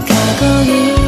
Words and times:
기억하 0.00 1.03